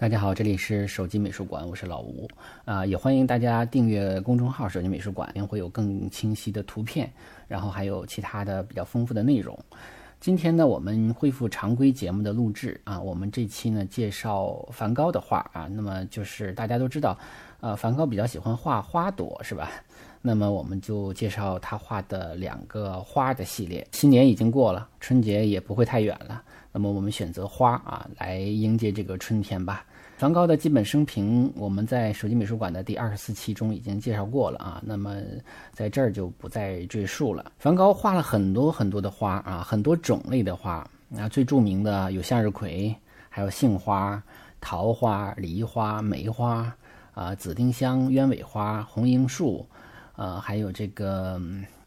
[0.00, 2.26] 大家好，这里是手机美术馆，我是老吴
[2.64, 7.12] 啊，也欢迎大家订阅公众号“手机美术馆”，会有更清晰的图片，
[7.46, 9.58] 然后还有其他的比较丰富的内容。
[10.18, 17.18] 今天呢，我们恢复常规节目的录制啊，我们这期呢介绍梵高的画啊，那么就是大家都知道，
[17.60, 19.70] 呃，梵高比较喜欢画花朵是吧？
[20.22, 23.86] 那么我们就介绍他画的两个花的系列。
[23.92, 26.42] 新年已经过了，春节也不会太远了，
[26.72, 29.84] 那么我们选择花啊来迎接这个春天吧。
[30.16, 35.16] 梵高的基本生平，我们在手机美术馆的第二十四期中已经介绍过了啊，那么
[35.72, 37.52] 在这儿就不再赘述了。
[37.58, 42.94] 梵高画了很多很多的花啊，很多种类的花啊，最著名的有向日葵，
[43.30, 44.22] 还有杏花、
[44.60, 46.70] 桃花、梨花、梅花
[47.14, 49.66] 啊，紫丁香、鸢尾花、红罂粟，
[50.16, 51.40] 呃，还有这个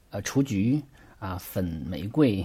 [0.10, 0.82] 呃雏菊
[1.20, 2.44] 啊，粉玫瑰，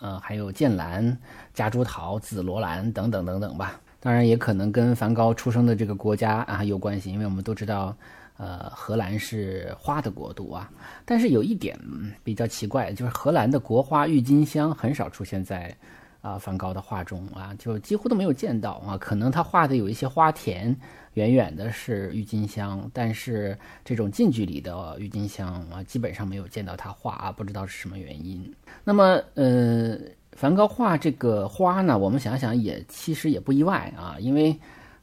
[0.00, 1.16] 呃，还有剑兰、
[1.54, 3.80] 夹竹桃、紫罗兰等等等等吧。
[4.00, 7.96] 当然也可能跟梵高出生的这个国家啊有关系，因为我们都知道，
[8.36, 10.70] 呃，荷兰是花的国度啊。
[11.04, 11.76] 但是有一点
[12.22, 15.76] 比较奇怪，就是荷兰的国花郁金香很少出现在
[16.20, 18.96] 啊梵高的画中啊，就几乎都没有见到啊。
[18.98, 20.76] 可能他画的有一些花田，
[21.14, 28.54] 远远的是郁金香，但是这种近距离的郁金香啊，基本上没有见到他画啊，不知道是什么原因。
[28.84, 29.98] 那么，呃。
[30.32, 34.56] 梵高画这个花呢，我们想想也其实也不意外啊，因为，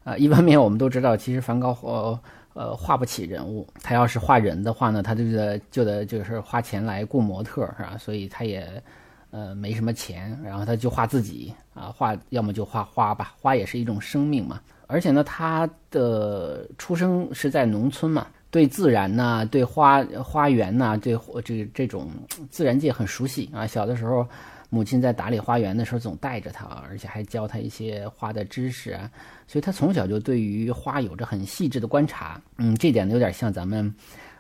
[0.06, 2.20] 呃，一方面我们都知道，其实梵高呃
[2.54, 7.98] 呃画不起人物，他要是画人的话呢，他就得就得就是花钱来雇模特是吧？
[7.98, 8.82] 所以他也
[9.36, 14.62] 呃没什么钱，然后他就画自己啊，画要么就画花吧，花也是一种生命嘛。
[14.88, 22.10] 而且呢，他的出生是在农村嘛，对自然呐，对花花园呐，对这这种
[22.50, 24.26] 自然界很熟悉啊，小的时候。
[24.72, 29.10] 母亲在打理花园的时候总带着他，而且还教他一些花的知识啊，
[29.48, 32.42] 所以他从小就对于花有着很细致的观察。
[32.58, 33.94] 嗯，这点有点像咱们，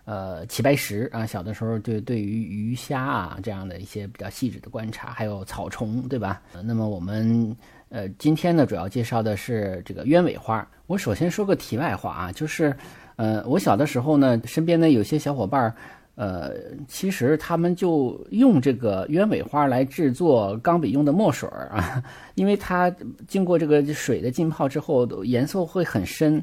[0.05, 6.41] 呃，齐白石啊，小的时候对对于鱼虾啊这样的一些比较细致的观察，还有草虫，对吧？
[6.63, 7.55] 那么我们
[7.89, 10.65] 呃今天呢主要介绍的是这个鸢尾花。
[10.87, 12.75] 我首先说个题外话啊，就是
[13.15, 15.75] 呃我小的时候呢，身边呢有些小伙伴儿。
[16.17, 16.53] 呃，
[16.87, 22.01] 其实他们就用这个鸢尾花来制作钢笔用的墨水啊，
[22.35, 22.89] 因为它
[23.27, 26.41] 经过这个水的浸泡之后，颜色会很深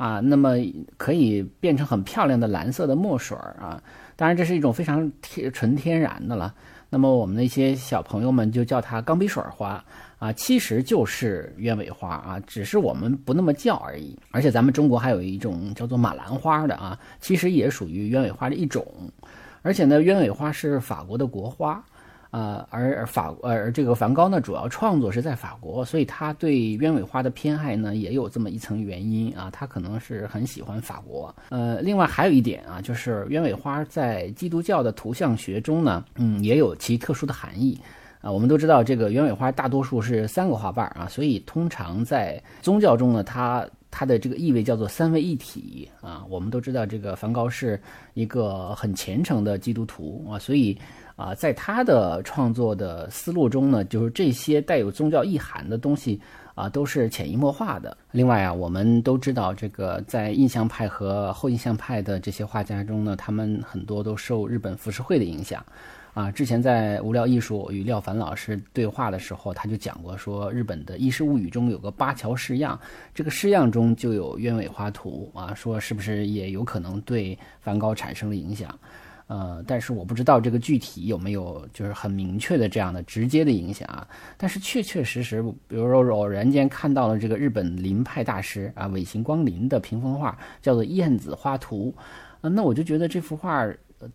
[0.00, 0.54] 啊，那么
[0.96, 3.82] 可以变成很漂亮的蓝色的墨水儿啊。
[4.16, 6.54] 当然，这是一种非常天纯天然的了。
[6.88, 9.84] 那么我们那些小朋友们就叫它钢笔水花。
[10.18, 14.18] 啊，其实就是鸢尾花啊，只是我们不那么叫而已。
[14.30, 18.86] 而且咱们中国还有一种叫做马兰花的啊，其实也属于鸢尾花的一种。
[19.60, 21.84] 而且呢，鸢尾花是法国的国花，
[22.30, 31.34] 啊，而法而这个梵高呢，主要创作是在法国，所以他对鸢尾花的偏爱呢，也有这么一层原因啊，他可能是很喜欢法国。
[31.48, 37.78] 呃，另外还有一点啊，就是鸢尾花在基督教的图像学中呢，嗯，也有其特殊的含义。
[38.20, 46.22] 啊，我们都知道这个鸢尾花大多数是三个花瓣啊，所以通常在宗教中呢，它它的这个意味叫做三位一体啊。
[46.28, 47.80] 我们都知道这个梵高是
[48.12, 50.78] 一个很虔诚的基督徒啊，所以
[51.20, 56.18] 啊，在他的创作的思路中呢，就是这些带有宗教意涵的东西
[56.54, 57.94] 啊，都是潜移默化的。
[58.10, 65.62] 另外啊，我们都知道这个在印象派和后印象派的这些画家中呢，他们很多都受日本浮世绘的影响。
[66.14, 72.80] 啊，之前在《无聊艺术》与廖凡老师对话的时候，他就讲过，说日本的《异世物语》中有个八桥式样，
[73.14, 78.74] 这个式样中就有鸢尾花图啊，说是不是也有可能对梵高产生了影响？
[79.30, 84.04] 呃，但是我不知道这个具体有没有就是很明确的这样的直接的影响啊。
[84.36, 91.94] 但是确确实实，比如说偶然间看到了这个日本林派大师啊尾形光林的屏风画，叫做《燕子花图》，
[92.40, 93.66] 啊，那我就觉得这幅画。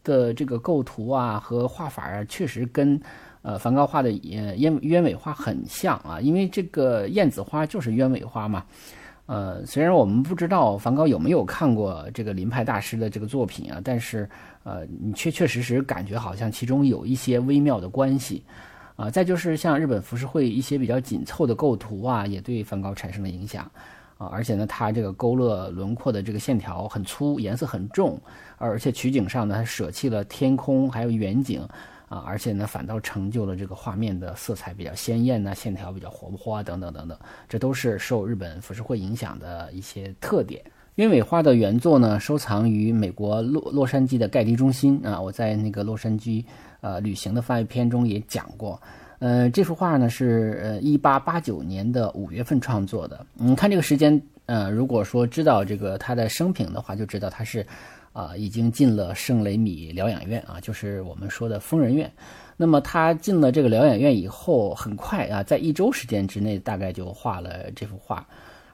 [0.03, 3.00] 的这个构图啊和画法啊，确实跟，
[3.44, 8.65] 呃，梵高画的呃鸢鸢尾花很像啊，因为这个燕子花就是鸢尾花嘛。
[9.27, 14.27] 呃，虽然我们不知道梵高有没有看过这个林派大师的这个作品啊，但是
[14.65, 18.44] 呃，你确确实实感觉好像其中有一些微妙的关系
[18.97, 19.09] 啊。
[19.09, 23.71] 再就是像日本浮世绘一些比较紧凑的构图啊，也对梵高产生了影响。
[24.17, 28.17] 啊，而且呢，它这个勾勒轮廓的这个线条很粗，颜色很重，
[28.57, 31.62] 而且取景上呢，它舍弃了天空还有远景，
[32.07, 37.19] 啊，而且呢，反倒成就了这个画面的色彩比较鲜艳呐，线条比较活泼啊，等等等等，
[37.50, 40.63] 这都是受日本浮世绘影响的一些特点。
[40.95, 45.19] 鸢尾花的原作呢，收藏于美国洛洛杉矶的盖蒂中心啊。
[45.19, 46.42] 我在那个洛杉矶
[46.80, 48.81] 呃旅行的番外篇中也讲过。
[49.19, 53.25] 呃，这幅画呢是呃一八八九年的五月份创作的。
[53.33, 57.68] 你看这个时间，呃，如果说知道这个他的生平的话，就知道他是
[58.13, 62.09] 啊已经进了圣雷米疗养院啊，就是我们说的疯人院。
[62.56, 68.25] 那么他进了这个疗养院以后，很快啊，在一周时间之内，大概就画了这幅画。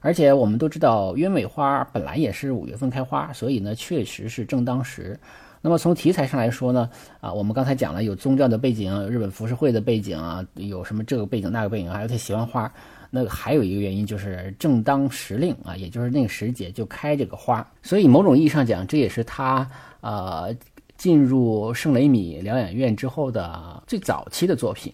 [0.02, 5.18] 而且我们都知道，鸢尾花本来也是五月份开花，所以呢，确实是正当时。
[5.62, 6.90] 那么从题材上来说呢，
[7.20, 12.72] 啊，我们刚才讲了有宗教的背景，日本浮世绘的背景啊，有什么这个背景那个背景，还有他喜欢花。
[13.12, 17.66] 那还有一个原因就是正当时令啊，也就是那个时节就开这个花。
[17.84, 19.70] 所以某种意义上讲，这也是他
[20.00, 20.52] 呃
[20.98, 24.92] 进入圣雷米疗养院之后的最早期的作品。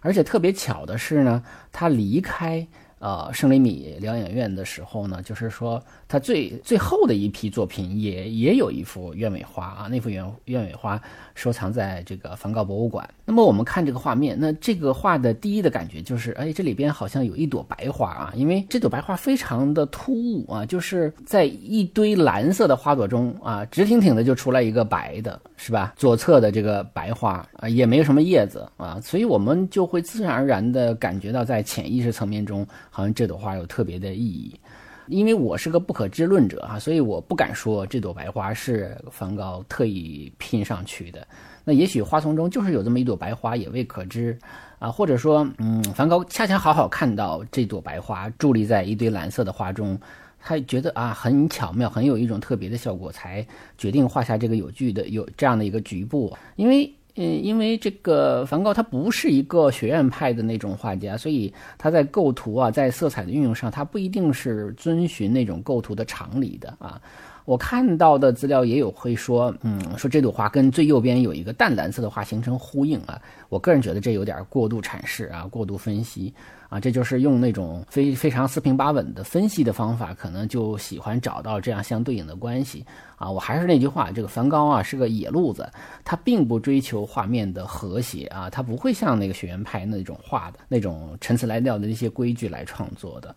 [0.00, 1.42] 而且特别巧的是呢，
[1.72, 2.66] 他离开。
[3.00, 11.00] 呃，圣雷米疗养院的时候呢，就是说他最最后的一批作品也也有一幅鸢尾花啊，那幅鸢鸢尾花
[11.34, 13.08] 收藏在这个梵高博物馆。
[13.24, 25.94] 那么我们看这个画面，那这个画的第一的感觉就是，哎，这里边好像有一朵白花啊，因为这朵白花非常的突兀啊，就是在一堆蓝色的花朵中啊，直挺挺的就出来一个白的，是吧？
[25.96, 32.66] 左侧的这个白花啊，也没有什么叶子啊，所以我们就会自然而然的感觉到在潜意识层面中。
[32.90, 34.60] 好像这朵花有特别的意义，
[35.06, 41.26] 因为我是个不可知论者啊，所以我不敢说这朵白花是梵高特意拼上去的。
[41.64, 44.36] 那也许花丛中就是有这么一朵白花，也未可知
[44.78, 44.90] 啊。
[44.90, 49.98] 或者说，嗯，梵高恰恰好好看到这朵白花伫立在一堆蓝色的花中，
[50.40, 53.46] 他觉得啊很巧妙，很有一种特别的效果，才
[53.78, 56.92] 决定画下这个有据的有这样的一个局部，因为。
[57.16, 67.00] 嗯，因为这个梵高他不是一个学院派的那种画家，所以他在构图啊，在色彩的运用上，他不一定是遵循那种构图的常理的啊。
[67.50, 73.20] 我看到的资料也有会说，嗯，说这朵花跟最右边有一个淡蓝色的花形成呼应啊。
[73.48, 76.32] 我个人觉得这有点过度阐释啊，过度分析
[76.68, 82.86] 啊，这就是用那种非非常四平八稳的分析的方法，可能就喜欢找到这样相对应的关系
[83.16, 83.28] 啊。
[83.28, 85.68] 我还是那句话，这个梵高啊是个野路子，
[86.04, 93.34] 他并不追求画面的和谐啊，他不会像那个学院派那种画的那种陈词滥调的那些规矩来创作的。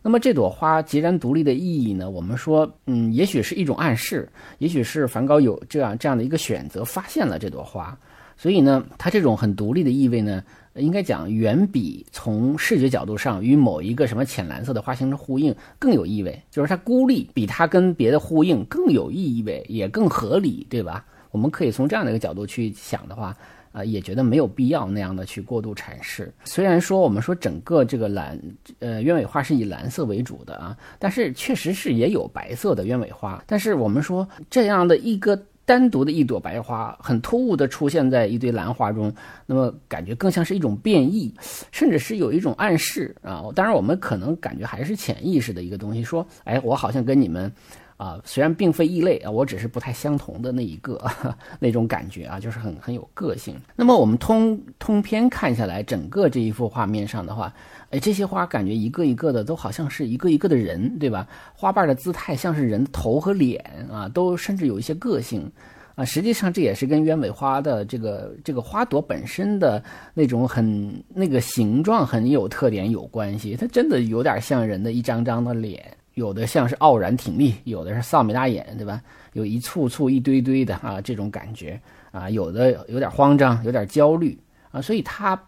[0.00, 2.08] 那么这朵花截然独立的意义呢？
[2.08, 4.28] 我们说，嗯，也许是一种暗示，
[4.58, 7.98] 也许是梵高有这样这样的一个选择，发现了这朵花，
[8.36, 10.42] 所以呢，它这种很独立的意味呢，
[10.76, 21.04] 应该讲远比从视觉角度上与某一个什么浅蓝色的花形成呼应更有意味，就是它孤立比它跟别的呼应更有意味，也更合理，对吧？
[21.32, 23.36] 我们可以从这样的一个角度去想的话。
[23.78, 26.32] 啊，也觉得没有必要那样的去过度阐释。
[26.44, 28.38] 虽然说我们说整个这个蓝，
[28.80, 33.42] 呃，鸢尾花是以蓝色为主的啊，但是确实是也有白色的鸢尾花。
[33.46, 39.14] 但是我们说这样的一个单独的一朵白花，很突兀的出现在一堆兰花中，
[39.46, 41.32] 那么感觉更像是一种变异，
[41.70, 43.44] 甚至是有一种暗示啊。
[43.54, 47.52] 当然，我们可能感觉还是潜意识的一个东西，说，哎，我好像跟你们。
[47.98, 51.04] 啊，虽然并非异类啊，我只是不太相同的那一个
[51.58, 53.60] 那种感觉啊，就是很很有个性。
[53.74, 57.52] 那么我们通通篇看下来，整个这一幅画面上的话，
[57.90, 61.26] 哎，这些花感觉一个一个的都好像是一个一个的人，对吧？
[61.54, 65.50] 花瓣的姿态像是人头和脸啊，都甚至有一些个性
[65.96, 66.04] 啊。
[66.04, 69.82] 实际上这也是跟鸢尾花的这个这个花朵本身的
[70.14, 73.56] 那种很那个形状很有特点有关系。
[73.56, 75.84] 它真的有点像人的一张张的脸。
[76.18, 79.00] 有的像是傲然挺立，有的是扫眉大眼，对吧？
[79.34, 84.36] 有一簇簇、一堆堆的啊，这种感觉啊，有的有点慌张，有点焦虑
[84.72, 85.40] 啊，所以它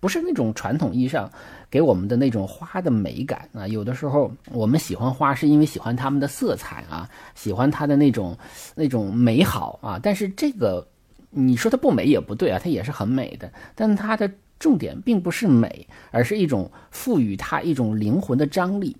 [0.00, 1.30] 不是那种传统意义上
[1.68, 3.68] 给我们的那种花的美感啊。
[3.68, 8.34] 有的时候我们喜欢花，是因为喜欢它们的色彩啊，喜欢它的那种
[8.74, 10.00] 那种美好啊。
[10.02, 10.86] 但是这个
[11.28, 13.52] 你说它不美也不对啊，它也是很美的。
[13.74, 18.96] 但它的重点并不是美，而是一种赋予它一种灵魂的张力。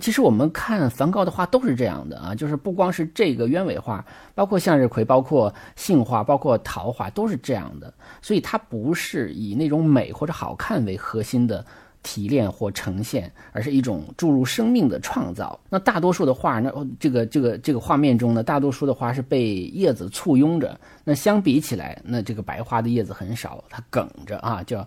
[0.00, 7.94] 其实我们看梵高的画都是这样的啊，就是不光是这个鸢尾花，包括向日葵，包括杏花，包括桃花，都是这样的。
[8.20, 11.64] 所以它不是以那种美或者好看为核心的
[12.02, 15.58] 提炼或呈现，而是一种注入生命的创造。
[15.70, 20.78] 那大多数的画，那这个这个这个画面中呢，大多数的花是被叶子簇拥着。
[21.04, 24.86] 那相比起来，那这个白花的叶子很少，它梗着啊，叫。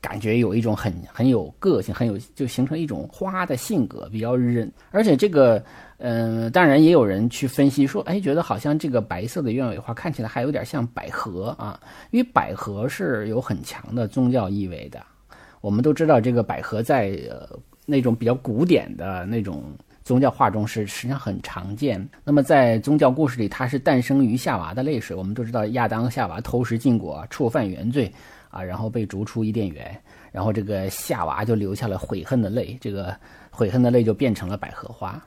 [0.00, 4.70] 感觉有一种很很有个性，很有就形成一种花的性格，比较韧。
[4.90, 5.62] 而且这个，
[5.98, 11.78] 嗯，当然也有人去分析说，哎，觉得好像这个白色的鸢尾花看起来还有点像百合啊，
[12.12, 15.00] 因为百合是有很强的宗教意味的。
[15.60, 17.48] 我们都知道，这个百合在呃
[17.84, 19.64] 那种比较古典的那种
[20.04, 22.08] 宗教画中是实际上很常见。
[22.22, 25.16] 那么在宗教故事里，它是诞生于夏娃的泪水。
[25.16, 28.10] 我们都知道，亚当夏娃偷食禁果，触犯原罪。
[28.50, 30.00] 啊，然后被逐出伊甸园，
[30.32, 33.14] 然后这个夏娃就流下了悔恨的泪，这个
[33.50, 35.22] 悔恨的泪就变成了百合花，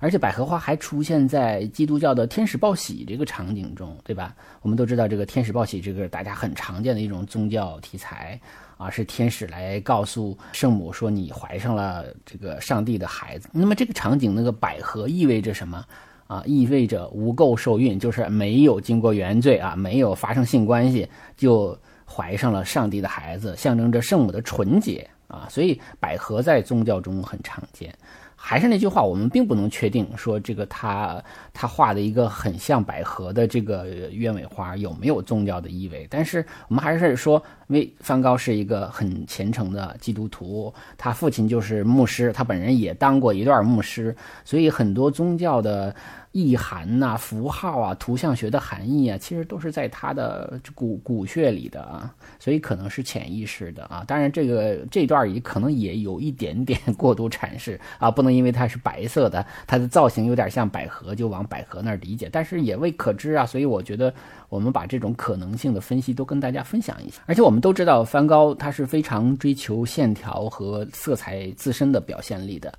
[0.00, 4.34] 而且百合花还出现在基督教的天使报喜这个场景中，对吧？
[4.62, 8.38] 我们都知道这个天使报喜，这个大家很常见的一种宗教题材
[8.76, 13.48] 啊，是天使来告诉圣母说你怀上了这个上帝的孩子。
[13.52, 15.84] 那么这个场景那个百合意味着什么
[16.26, 16.42] 啊？
[16.44, 21.78] 意味着无垢受孕，就是没有经过原罪啊，没有发生性关系就。
[22.06, 27.94] 怀上了上帝的孩子，象征着圣母的纯洁啊，所以百合在宗教中很常见。
[28.36, 31.22] 还是那句话，我们并不能确定说这个他
[31.54, 36.06] 他画的一个很像百合的这个鸢尾花有没有宗教的意味。
[36.10, 45.94] 但是我们还是说，因为梵高是一个很虔诚的基督徒，他父亲就是牧师，他本人也当过一段牧师，所以很多宗教的。
[46.34, 54.02] 意涵呐，符号啊，图像学的含义啊，其实都是在他的骨骨血里的啊，所以可能是潜意识的啊。
[54.04, 62.28] 当然，这个这段也可能也有一点点过度阐释啊，不能因为它是白色的，它的造型有点像百合，就往百合那儿理解。
[62.32, 64.12] 但是也未可知啊，所以我觉得
[64.54, 67.22] 我们把这种可能性的分析都跟大家分享一下。
[67.26, 72.72] 而且我们都知道，梵高他是非常追求线条和色彩自身的表现力的。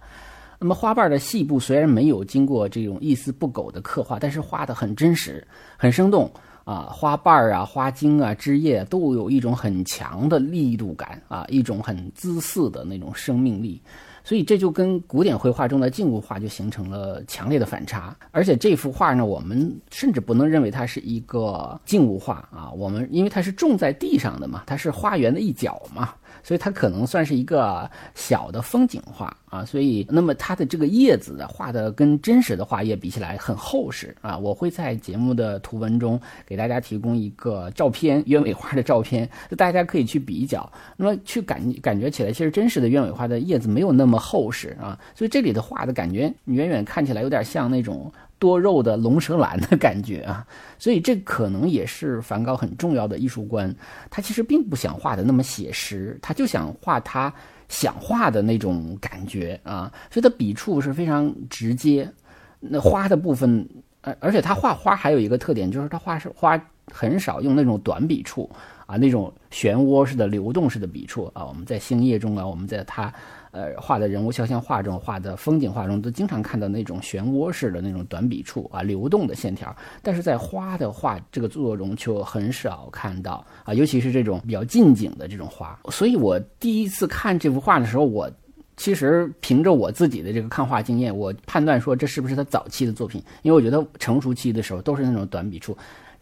[0.58, 6.32] 那么花瓣的细部虽然没有经过这种一丝不苟的刻画，但是画的很真实、很生动
[6.64, 6.88] 啊！
[6.90, 13.82] 花瓣啊、花茎啊、枝叶都有一种很强的力度感啊，一种很姿势的那种生命力。
[14.26, 18.14] 所以这就跟古典绘画中的静物画就形成了强烈的反差。
[18.32, 26.16] 而且这幅画呢，我们甚至不能认为它是一个静物画啊，我们因为它是种在地上的嘛，它是花园的一角嘛。
[26.44, 34.38] 所以它可能算是一个小的风景画啊，所以那么它的这个叶子画的跟真实的画叶比起来很厚实啊。
[34.38, 48.12] 我会在节目的图文中给大家提供一个照片，鸢尾花的照片，大家可以去比较，那么去感感觉起来，其实真实的鸢尾花的叶子没有那么厚实啊，所以这里的画的感觉远远看起来有点像那种。
[48.38, 50.46] 多肉的龙舌兰的感觉啊，
[50.78, 53.74] 所以这可能也是梵高很重要的艺术观。
[54.10, 57.34] 他其实并不想画的那么写实，他就想画他
[57.70, 59.92] 想画的那种感觉啊。
[60.12, 62.12] 所以他笔触是非常直接。
[62.60, 63.68] 那花的部分，
[64.02, 66.60] 而，而且他画花还有一个特点，就是他画是花
[66.92, 68.50] 很少用那种短笔触
[68.86, 71.46] 啊，那种漩涡式的流动式的笔触啊。
[71.46, 73.14] 我们在星夜中啊，我们在他。
[73.52, 79.74] 呃，画的人物肖像画中，画的风景画中，都经常看到那种漩涡式的那种短笔触啊，流动的线条。
[80.02, 85.80] 但是在花的画这个作中，就很少看到啊，尤其是这种比较近景的这种花。
[85.90, 88.30] 所以我第一次看这幅画的时候，我
[88.76, 95.78] 其实凭着我自己的这个看画经验，我判断说这是不是他早期的作品，因为我觉得成熟期的时候都是那种短笔触。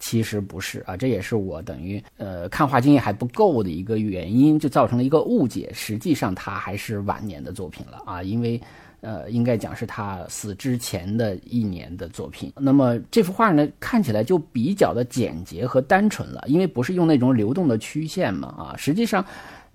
[0.06, 5.72] 其实不是啊，这也是我等于呃看画经验还不够的一个原因，就造成了一个误解。
[5.74, 8.60] 实际上，他还是晚年的作品了啊，因为
[9.00, 12.52] 呃应该讲是他死之前的一年的作品。
[12.58, 19.26] 那么这幅画呢，看起来就比较的简洁和单纯了，因为不是用那种流动的曲线嘛啊，实际上。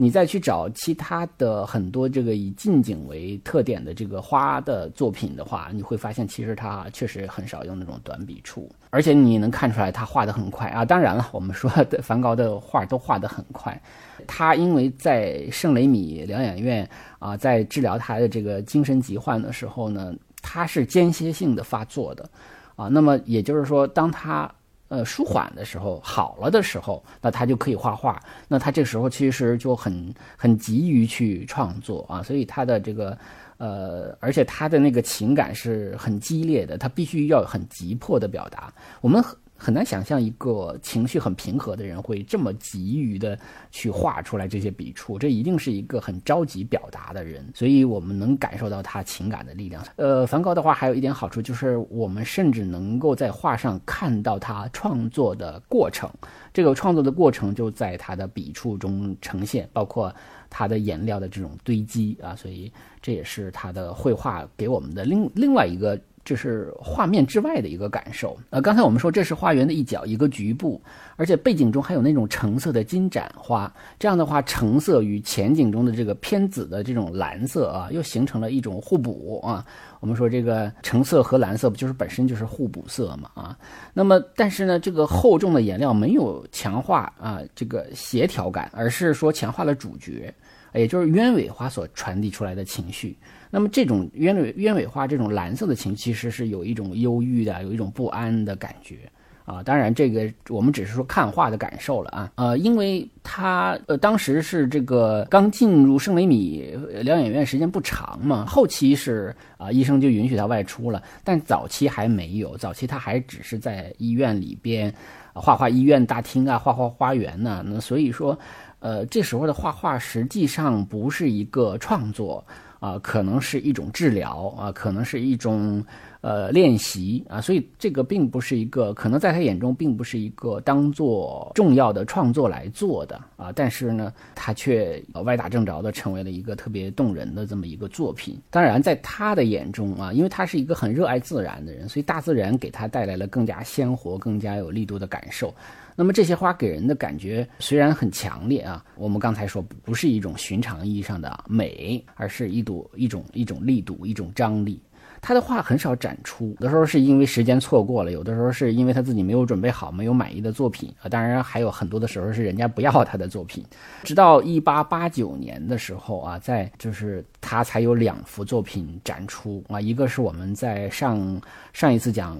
[0.01, 10.85] 你再去找其他的很多这个以近景为特点的这个花的作品的话，你会发现其实他确实很少用那种短笔触，而且你能看出来他画的很快啊。
[10.85, 13.77] 当然了，我们说的梵高的画都画得很快，
[14.25, 16.89] 他因为在圣雷米疗养院
[17.19, 22.31] 啊，在治疗他的这个精神疾患的时候呢，他是间歇性的发作的
[22.77, 22.87] 啊。
[22.87, 24.49] 那么也就是说，当他
[24.89, 28.21] 呃，舒缓的时候，好了的时候，那他就可以画画。
[28.49, 33.17] 那他这时候其实就很很急于去创作啊，所以他的这个
[33.59, 38.73] 呃，而且他的那个情感是很激烈的，他必须要很急迫的表达。
[39.01, 39.23] 我们。
[39.61, 43.37] 很难想象一个情绪很平和的人会这么急于的
[43.73, 49.85] 去画出来这些笔触，这一定是一个很着急表达的人，所以我们能感受到他情感的力量。
[49.97, 56.09] 呃，梵高的话还有一点好处就是，我们甚至能够在画上看到他创作的过程，
[56.55, 60.15] 这个创作的过程就在他的笔触中呈现，包括
[60.49, 62.73] 他的颜料的这种堆积啊，所以
[63.03, 66.01] 这也是他的绘画给我们的另另外一个。
[66.29, 68.37] 就是画面之外的一个感受。
[68.51, 70.79] 呃，刚才我们说这是花园的一角，一个局部，
[71.17, 79.65] 而且背景中还有那种橙色的金盏花，这样的话，橙色与前景中的这个偏紫的这种蓝色啊，又形成了一种互补啊。
[80.01, 83.59] 我们说这个橙色和蓝色不就是本身就是互补色嘛啊？
[83.95, 90.33] 那么但是呢，这个厚重的颜料没有强化啊这个协调感，而是说强化了主角，
[90.75, 93.17] 也就是鸢尾花所传递出来的情绪。
[93.51, 99.11] 那么这种鸢尾鸢尾花这种蓝色的情，其实是有一种忧郁的，有一种不安的感觉
[99.47, 99.63] 啊。
[99.63, 102.33] 当然，这个我们只是说看画的感受了啊。
[102.35, 114.93] 呃，因为他呃当时是这个刚进入圣雷米疗养院时间不长嘛，后期是啊医生就允许他外出了，但早期还没有，早期他还只是在医院里边
[115.33, 117.65] 画画医院大厅啊，画画花园呢。
[117.67, 118.39] 那所以说，
[118.81, 122.45] 呃，这时候的画画实际上不是一个创作。
[122.81, 125.85] 啊，可能是一种治疗啊，可能是一种
[126.21, 138.39] 呃练习啊，所以这个并不是一个可能在他眼中并不是一个当做重要的创作来做的啊，但是呢，他却歪打正着的成为了一个特别动人的这么一个作品。
[138.51, 145.55] 当然，在他的眼中啊，因为他是一个很热爱自然的人，所以大自然给他带来了更加鲜活、更加有力度的感受。
[145.95, 154.81] 那么这些花给人的感觉虽然很强烈啊，我们刚才说不是一种寻常意义上的美，而是一朵一种一种力度，一种张力。
[155.21, 161.09] 他的画很少展出，有的时候是因为时间错过了，有的时候是因为他自己没有准备好，没有满意的作品啊。
[161.09, 163.65] 当然还有很多的时候是人家不要他的作品。
[164.05, 171.41] 直到一八八九年的时候啊，在就是他才有两幅作品展出啊，一个是我们在上
[171.73, 172.39] 上一次讲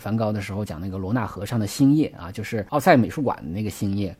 [0.00, 4.14] 梵高的时候讲那个罗纳河上的星夜啊，就是奥赛美术馆的那个星夜。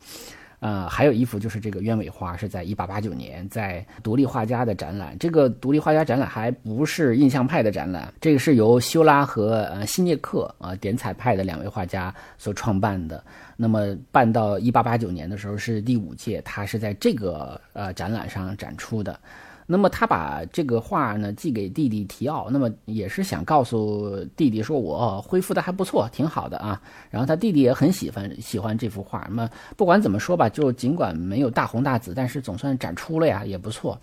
[0.59, 5.15] 呃，还有一幅就是这个鸢尾花，是在一八八九年在独立画家的展览。
[5.19, 13.23] 这个独立画家展览还不是印象派的展览，这个是由修拉和呃西涅克啊点彩派的两位画家所创办的。
[13.57, 19.19] 那么办到一八八九年的时候是第五届，他是在这个呃展览上展出的。
[19.67, 26.79] 那么他把这个画呢寄给弟弟提奥，那么也是想告诉弟弟说，我恢复的还不错，挺好的啊。
[27.09, 29.25] 然后他弟弟也很喜欢喜欢这幅画。
[29.27, 33.99] 那么不管怎么说吧，就尽管没有大红大紫，但是总算展出了呀，也不错。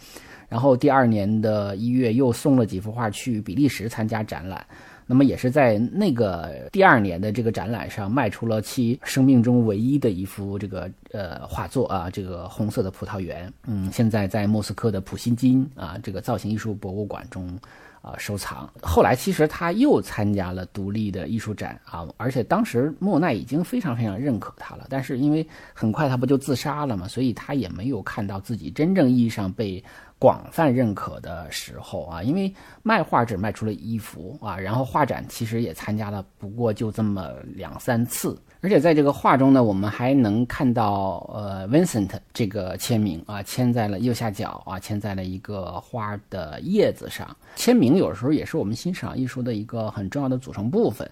[0.48, 4.66] 然后第二年的一月又送了几幅画去比利时参加展览。
[5.06, 13.52] 那么也是在那个第二年的这个展览上卖出了其生命中唯一的一幅这个呃画作啊，这个红色的葡萄园。
[13.66, 17.58] 嗯，现在在莫斯科的普希金啊这个造型艺术博物馆中
[18.00, 18.70] 啊收藏。
[18.80, 24.86] 后来其实他又参加了独立的艺术展啊，而且当时莫奈已经非常非常认可他了。
[24.88, 29.82] 但是因为很快他不就自杀了嘛，所以他也没有看到自己真正意义上被。
[30.22, 32.54] 广泛认可的时候啊，因为
[32.84, 38.40] 卖画只卖出了一幅啊，然后画展其实也参加了，不过就这么两三次。
[38.60, 47.36] 而且在这个画中呢，我们还能看到呃，Vincent 这个签名啊，签在了右下角啊，签在了一个花的叶子上。
[47.56, 51.10] 签名有时候也是我们欣赏艺术的一个很重要的组成部分。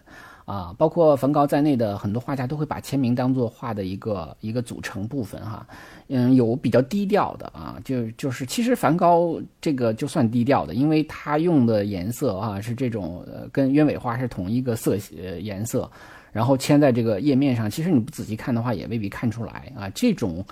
[0.51, 5.65] 啊，包括梵高在内的很多画家都会把签名当做画的一个一个组成部分哈。
[6.09, 15.89] 嗯，有比较低调的啊，就就是其实梵高这个就算低调的，因为他用的颜色啊是这种呃跟鸢尾花是同一个色呃颜色，
[16.33, 19.89] 然后签在这个页面上，其实你不仔细看的话也未必看出来啊。
[19.91, 20.45] 这种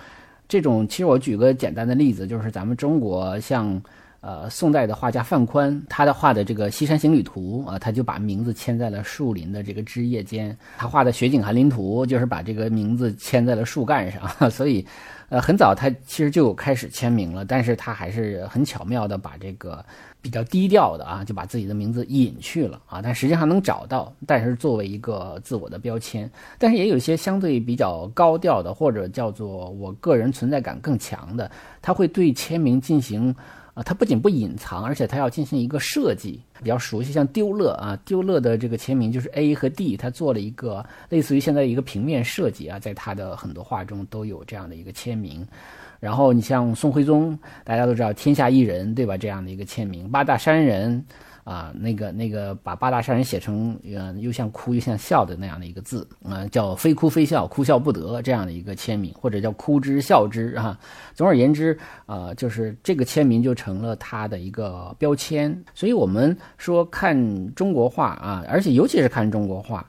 [0.46, 3.82] 这种，其实我举个简单的例子，就是咱们中国像。
[4.20, 14.20] 呃，宋代的画家范宽，他的画的这个《西山行旅图》啊，他就把名字签在了树林的这个枝叶间；他画的《雪景寒林图》，就是把这个名字签在了树干上。
[14.50, 14.84] 所以，
[15.28, 19.84] 呃，很早他其实就开始签名了，但是他还是很巧妙的把这个
[20.20, 23.00] 比较低调的啊，就把自己的名字隐去了啊。
[23.00, 26.28] 但实际上能找到，但是作为一个自我的标签。
[26.58, 31.48] 但是也有一些相对比较高调的，或者叫做我个人存在感更强的，
[31.80, 33.32] 他会对签名进行。
[33.78, 45.46] 啊，它不仅不隐藏，而且它要进行一个设计，比较熟悉，像丢勒啊，丢勒的这个签名就是 A 和 D，他做了一个类似于现在一个平面设计啊，在他的很多画中都有这样的一个签名。
[46.00, 49.16] 然后你像宋徽宗，大家都知道天下一人，对吧？
[49.16, 51.04] 这样的一个签名，八大山人。
[51.48, 60.78] 啊，那个那个，把八大山人写成，呃，又像哭又像笑的那样的一个字，啊，叫非哭非笑，哭笑不得这样的一个签名，或者叫哭之笑之啊。
[61.14, 65.64] 总而言之，啊，就是这个签名就成了他的一个标签。
[65.74, 69.82] 所以我们说看中国画啊，而且尤其是看中国画，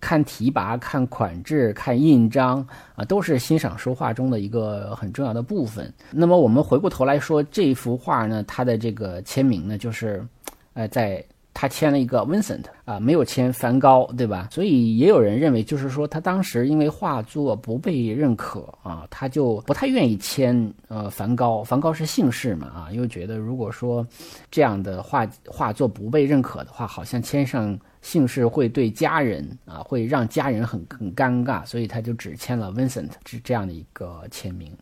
[0.00, 5.94] 看题跋、看款制、看印章啊，都是欣赏书画中的一个很重要的部分。
[6.10, 10.26] 那么我们回过头来说，这幅画呢，它的这个签名呢，就是。
[10.74, 11.24] 呃，在
[11.56, 14.48] 他签了一个 Vincent 啊，没有签梵高，对吧？
[14.50, 21.62] 所以也有人认为，就是说他当时因为画作不被认可啊，他就不太愿意签呃梵高。
[21.62, 24.04] 梵高是姓氏嘛啊，又觉得如果说
[24.50, 34.76] 这样的画画作不被认可的话，好像签上姓氏会对家人啊会让家人很很尴尬，所以他就只签了 Vincent 这这样的一个签名。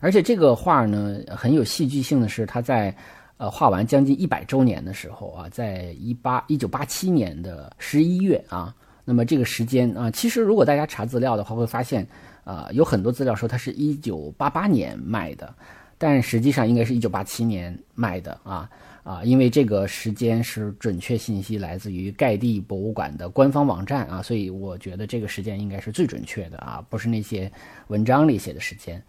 [0.00, 2.92] 而且这个画呢很有戏剧性的是，他在。
[3.38, 12.06] 呃，画完将近一百周年的时候啊，在一八一九八七年的十一月啊，那么这个时间啊，其实如果大家查资料的话，会发现
[12.44, 15.54] 啊，有很多资料说它是一九八八年卖的，
[15.98, 18.70] 但实际上应该是一九八七年卖的啊
[19.02, 27.52] 啊，因为这个时间是准确信息来自于盖蒂博物馆的官方网站啊，所以我觉得这个时间应该是最准确的啊，不是那些
[27.88, 29.02] 文章里写的时间。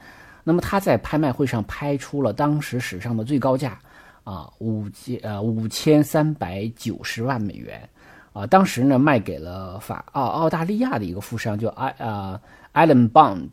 [0.43, 3.79] 那么他在拍卖会上拍出了当时史上的最高价。
[4.27, 7.87] 啊，五千呃五千三百九十万美元，
[8.33, 12.37] 啊，当时呢卖给了法澳澳大利亚的一个富商，叫艾呃
[12.73, 13.51] Alan Bond，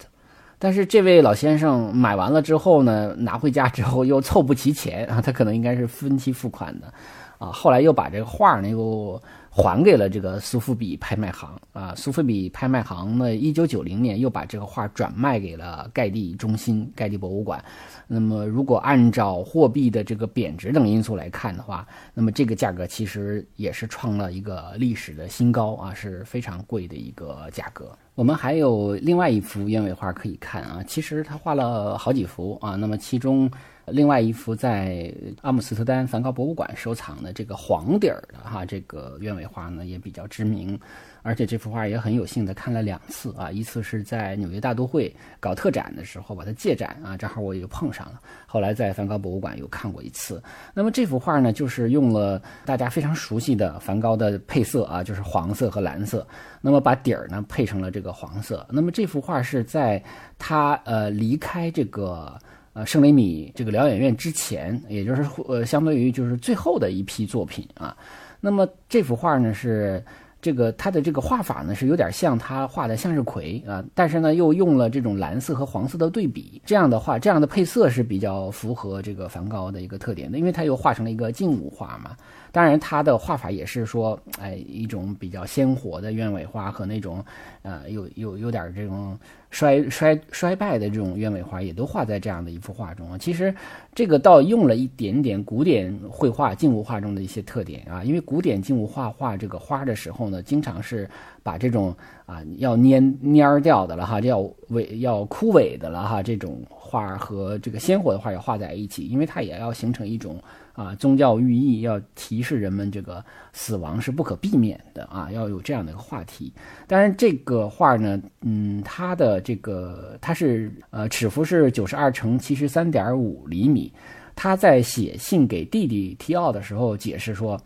[0.59, 6.93] 但是这位老先生买完了之后呢，拿回家之后又凑不齐钱啊，他可能应该是分期付款的，
[7.39, 9.21] 啊，后来又把这个画呢又。
[9.57, 17.65] 还给了这个苏富比拍卖行啊，苏富比拍卖行呢，一九九零年又把这个画转卖给了盖蒂中心、盖蒂博物馆。
[18.09, 27.97] 那么，如果按照货币的这个贬值等因素来看的话，那么这个价格其实也是创了一个历史的新高啊，是非常贵的一个价格。
[28.17, 33.49] 我们还有另外一幅鸢尾画可以看啊，其实他画了好几幅啊，那么其中。
[33.87, 40.79] 另外一幅在阿姆斯特丹梵高博物馆收藏的这个黄底儿的哈，这个鸢尾花呢也比较知名，
[41.23, 50.43] 而且这幅画也很有幸的看了两次啊，一次是在纽约大都会搞特展的时候把它借展啊，正好我也碰上了，后来在梵高博物馆又看过一次。
[50.73, 56.27] 那么这幅画呢，就是用了大家非常熟悉的梵高的配色啊，就是黄色和蓝色，
[56.63, 58.67] 那么把底儿呢配成了这个黄色。
[58.71, 60.03] 那么这幅画是在
[60.39, 62.39] 他呃离开这个。
[62.75, 67.97] 呃，圣雷米这个疗养院之前，也就是呃，相当于就是最后的一批作品啊。
[68.41, 70.05] 那么这幅画呢，是
[70.43, 82.17] 这个他的这个画法呢，是有点像他画的向日葵啊，但是呢，又用了这种蓝色和黄色的对比，这样的话，这样的配色是比较符合这个梵高的一个特点的，因为他又画成了一个静物画嘛。
[82.55, 87.23] 当然，他的画法也是说，哎，一种比较鲜活的鸢尾花和那种，
[87.63, 89.19] 呃，有有有点这种
[89.51, 93.19] 衰衰衰败的这种鸢尾花，也都画在这样的一幅画中。
[93.19, 93.53] 其实，
[93.93, 101.11] 这个倒用了一点点古典绘画静物画中的一些特点啊，因为古典静物画画这个花的时候呢，经常是
[101.43, 101.93] 把这种
[102.25, 104.39] 啊要蔫蔫掉的了哈，要
[104.71, 110.41] 萎要枯萎的了哈，这种画和这个鲜活的画要画在一起，因为它也要形成一种。
[110.75, 116.53] 啊，宗教寓意要提示人们，这个死亡是不可避免的啊，要有这样的一个话题。
[116.87, 123.93] 当然，这个画呢，嗯，它的这个它是呃尺幅是九十二乘七十三点五厘米。
[124.37, 127.57] 他在写信给弟弟提奥的时候解释说，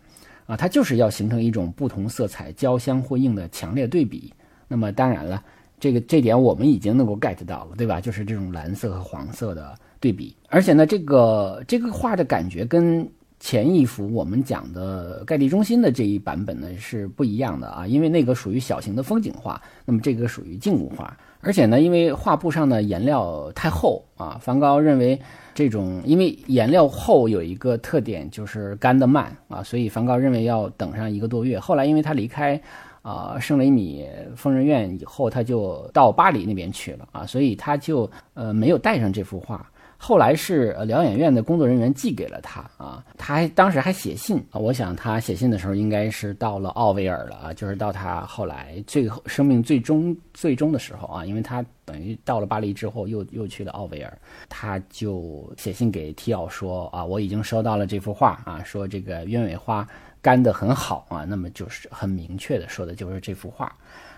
[0.45, 4.31] 啊，他就是要形成一种不同色彩交相辉映的强烈对比。
[4.67, 5.43] 那么当然了，
[5.79, 7.99] 这个这点我们已经能够 get 到了，对吧？
[7.99, 9.75] 就是这种蓝色和黄色的。
[9.99, 13.09] 对比，而且呢，这个这个画的感觉跟
[13.39, 25.19] 前一幅我们讲的盖蒂中心的这一版本呢是不一样的啊，因为那个属于小型的风景画，那么这个属于静物画，而且呢，因为画布上的颜料太厚啊，梵高认为
[25.53, 31.59] 这种因为颜料厚有一个特点就是干得慢啊，所以梵高认为要等上一个多月。
[31.59, 32.61] 后来因为他离开
[33.01, 39.65] 啊圣雷米疯人院以后，他就到巴黎那边去了啊，所以他就呃没有带上这幅画。
[40.01, 59.85] 后来是疗养院的工作人员寄给了他啊，他还当时还写信啊，我想他写信的时候应该是到了奥威尔了啊，就是到他后来最后生命最终最终的时候啊，因为他等于到了巴黎之后又又去了奥维尔，他就写信给提奥说啊，我已经收到了这幅画啊，说这个鸢尾花
[60.21, 63.69] 干得很好啊，那么就是很明确的说的就是这幅画。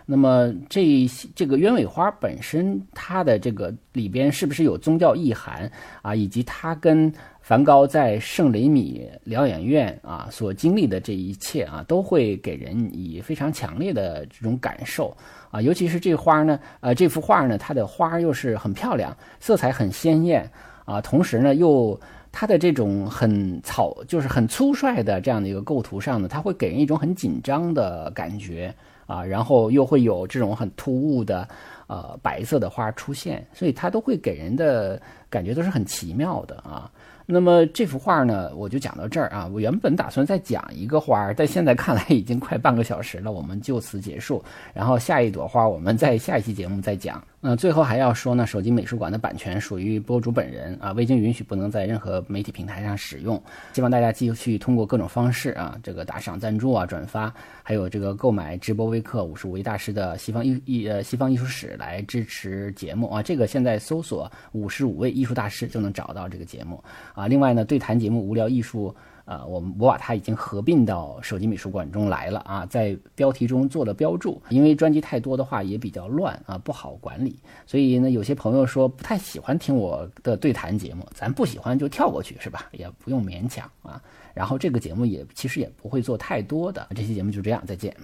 [0.06, 5.72] 那么这这个鸢尾花本身，它的这个里边是不是有宗教意涵
[6.04, 6.14] 啊？
[6.14, 15.16] 以及它跟梵高在圣雷米疗养院啊所经历的这一切啊，都会给人以非常强烈的这种感受
[15.50, 15.62] 啊。
[15.62, 20.50] 尤其是这花呢，呃，这幅画呢，它的花又是很漂亮，色彩很鲜艳
[20.86, 22.00] 啊，同时呢，又
[22.32, 28.74] 它的这种很草，就是很粗率的这样的一个构图上呢，它会给人一种很紧张的感觉。
[29.08, 31.46] 啊，然后又会有这种很突兀的
[31.88, 36.90] 呃白色的花出现，所以它都会给人的感觉都是很奇妙的啊。
[37.26, 39.50] 那么这幅画呢，我就讲到这儿啊。
[39.54, 44.44] 我原本打算再讲一个花，但现在看来已经快半个小时了，我们就此结束。
[44.74, 47.24] 然后下一朵花，我们在下一期节目再讲。
[47.44, 53.42] 那最后还要说呢，手机美术馆的版权属于博主本人啊，未经允许不能在任何媒体平台上使用。
[53.74, 63.24] 希望大家继续通过各种方式啊，这个打赏、赞助啊、转发，还有这个购买直播微课五十五位大师的西方艺艺呃西方艺术史来支持节目啊。
[63.24, 66.84] 这个现在搜索五十五位艺术大师就能找到这个节目
[67.16, 67.28] 啊。
[67.28, 68.96] 另外呢，对谈节目无聊艺术。
[69.26, 82.68] 啊，我们我把它已经合并到手机美术馆中来了啊，在标题中做了标注，因为专辑太多的话也比较乱啊，不好管理，所以呢，有些朋友说不太喜欢听我的对谈节目，咱不喜欢就跳过去是吧？
[82.72, 84.02] 也不用勉强啊。
[84.34, 87.96] 然后这个节目也其实也不会做太多的，这期节目就这样，再见。